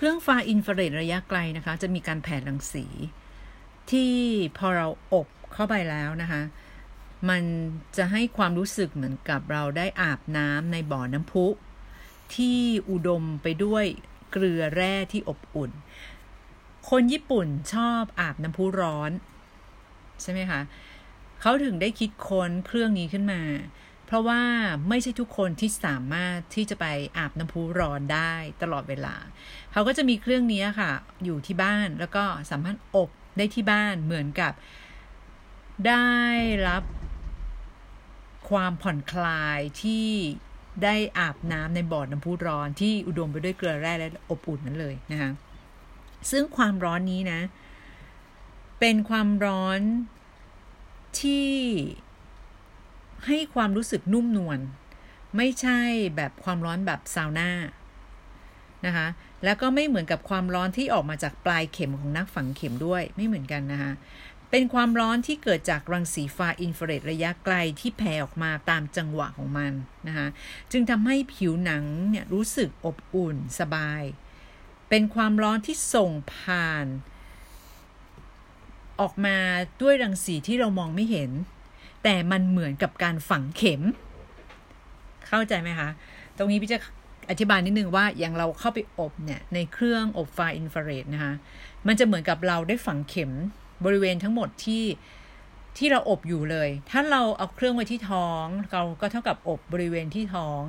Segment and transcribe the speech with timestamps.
[0.00, 2.86] เครื่องฟ้าอินฟราเรดระยะไกลนะคะ จะมีการแผ่รังสี
[3.90, 4.14] ที่
[4.58, 6.42] พอเราอบเข้าไปแล้วนะคะ
[7.28, 7.42] มัน
[7.96, 11.46] จะให้ความรู้สึกเหมือนกับเราได้อาบน้ำในบ่อน้ำพุ
[12.34, 13.84] ที่อุดมไปด้วย
[14.30, 15.70] เกลือแร่ที่อบอุ่น
[16.90, 19.10] คนญี่ปุ่นชอบอาบน้ำพุร้อน
[20.22, 20.60] ใช่ไหมคะ
[21.40, 23.40] เขาถึงได้คิดค้นเครื่องนี้ขึ้นมา
[24.08, 24.42] เพราะว่า
[24.88, 26.86] ไม่ใช่ทุกคนที่สามารถที่จะไป
[27.18, 28.32] อาบน้ำพุร้อนได้
[28.62, 29.14] ตลอดเวลา
[29.72, 30.92] เขาก็จะมีเครื่องนี้ค่ะ
[31.24, 34.52] อยู่ที่บ้านแล้วก็สามารถอบได้ที่บ้านเหมือนกับ
[35.88, 36.12] ได้
[36.68, 36.82] รับ
[38.50, 40.08] ความผ่อนคลายที่
[40.84, 45.30] ได้อาบน้ำในบ่อน้ำพุร้อนที่อุดมไปด้วยเกลือแร่และอบอุ่นนั้นเลยนะคะ
[46.30, 47.40] ซึ่งความร้อนนี้นะ
[48.80, 49.80] เป็นความร้อน
[51.20, 51.48] ที่
[53.26, 54.58] ให้ความรู้สึกนุ่มนวล
[55.36, 55.80] ไม่ใช่
[56.16, 57.50] แบบความร้อนแบบซาวน่า
[58.86, 59.06] นะคะ
[59.44, 63.92] แล้วก็ไม่เหมือนกับความร้อนที่ออกมาจากปลายเข็มของนักฝังเข็มด้วยไม่เหมือนกันนะคะ
[64.50, 69.72] เป็นความร้อนที่เกิดจากรังสีฟ้าอินฟราเรดระยะไกลที่แผ่ออกมาตามจังหวะของมัน
[70.08, 70.28] นะคะ
[70.72, 74.02] จึงทำให้ผิวหนังเนี่ยรู้สึกอบอุ่นสบาย
[74.88, 76.86] เป็นความร้อนที่ส่งผ่าน
[79.00, 79.38] ออกมา
[79.82, 81.30] ด้วยรังสีที่เรามองไม่เห็น
[82.02, 83.82] แต่มันเหมือนกับการฝังเข็ม
[85.28, 85.88] เข้าใจไหมคะ
[86.36, 86.78] ตรงนี้พี่จะ
[87.30, 91.32] อธิบายนิดนึงว่าอย่างเราเข้าไปอบเนี่ยในเครื่องอบไฟอินฟราเรดนะคะ
[91.86, 93.30] มันจะเหมือนกับเราได้ฝังเข็ม
[93.84, 94.84] บริเวณทั้งหมดที่
[95.78, 100.60] ที่เราอบอยู่เลย ถ้าเราเอาเครื่องไว้ที่ท้อง เราก็เท่ากับอบบริเวณที่ท้อง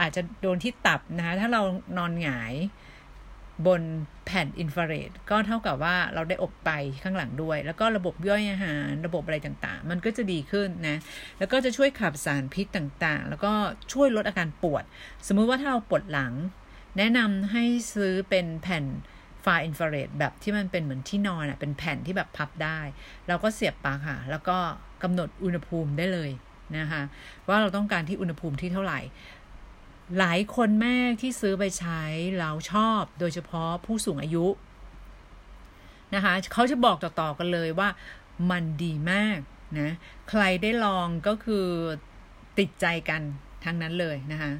[0.00, 1.62] อาจจะโดนที่ตับนะคะ ถ้าเรา
[1.96, 2.54] นอนหงาย
[3.66, 3.82] บน
[4.26, 6.70] แผ่นอินฟราเรดก็เท่ากับว่าเราได้อบไป
[7.02, 10.96] ข้างหลังด้วย แล้วก็ระบบย่อยอาหาร ระบบอะไรต่างๆ มันก็จะดีขึ้นนะ
[11.38, 13.52] แล้วก็จะช่วยขับสารพิษต่างๆ แล้วก็
[13.92, 14.84] ช่วยลดอาการปวด
[15.26, 16.32] สมมุติว่าถ้าเราปวดหลัง
[16.98, 18.84] แนะนำให้ซื้อเป็นแผ่น
[19.42, 22.80] ไฟอินฟราเรดแบบที่มันเป็นเหมือนที่นอนอะเป็นแผ่นที่แบบพับได้
[23.28, 24.56] เราก็เสียบปลั๊กค่ะ แล้วก็
[25.02, 26.30] กำหนดอุณหภูมิได้เลย
[26.78, 27.02] นะคะ
[27.48, 29.00] ว่าเราต้องการที่อุณหภูมิที่เท่าไหร่
[30.18, 32.02] หลายคนแม่ที่ซื้อไปใช้
[32.38, 34.46] เราชอบโดยเฉพาะผู้สูงอายุ
[36.14, 37.88] นะคะเขาจะบอกต่อๆกันเลยว่า
[38.50, 39.38] มันดีมาก
[39.80, 39.90] นะ
[40.30, 41.66] ใครได้ลองก็คือ
[42.58, 43.22] ติดใจกัน
[43.64, 44.52] ทั้งนั้นเลยนะคะ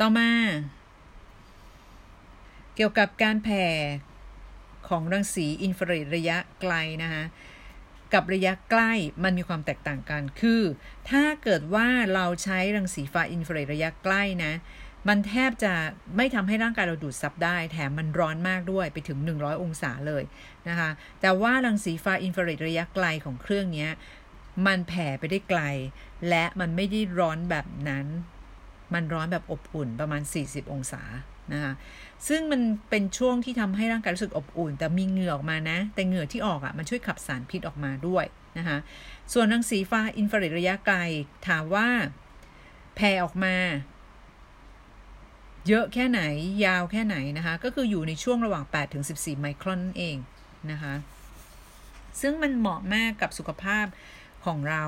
[0.00, 0.30] ต่อมา
[2.74, 3.64] เกี่ยวกับการแผ่
[4.88, 7.24] ของรังสีอินฟราเรดระยะไกลนะคะ
[8.14, 8.92] กับระยะใกล้
[9.24, 10.62] มันมีความแตกต่างกัน คือ
[11.10, 14.52] ถ้าเกิดว่าเราใช้รังสีฟ้าอินฟราเรดระยะใกล้นะ
[15.08, 15.72] มันแทบจะ
[16.16, 20.22] ไม่ทำให้ร่างกายเราดูดซับได้ แถมมันร้อนมากด้วยไปถึง 100 องศาเลย
[20.68, 20.90] นะคะ
[21.20, 23.88] แต่ว่ารังสีฟ้าอินฟราเรดระยะไกลของเครื่องนี้
[24.66, 25.62] มันแผ่ไปได้ไกล
[26.28, 28.06] และมันไม่ได้ร้อนแบบนั้น
[28.94, 31.02] มันร้อนแบบอบอุ่นประมาณ 40 องศา
[31.52, 31.72] นะคะ
[32.28, 38.24] ซึ่งมันเป็นช่วงที่ทำให้ร่างกายรู้สึกอบอุ่น แต่มีเหงื่อออกมานะ แต่เหงื่อที่ออกอะ่ะมันช่วยขับสารพิษออกมาด้วย
[38.58, 38.78] นะคะ
[39.32, 40.96] ส่วนรังสีฟ้าอินฟราเรดระยะไกล
[41.48, 41.88] ถามว่า
[42.94, 43.56] แผ่ออกมา
[45.68, 46.20] เยอะแค่ไหน
[46.64, 50.16] ยาวแค่ไหนนะคะ ก็คืออยู่ในช่วงระหว่าง 8 ถึง 14 ไมครอนนั่นเอง
[50.70, 50.94] นะคะ
[52.20, 53.86] ซึ่งมันเหมาะมากกับสุขภาพ
[54.46, 54.84] ของเรา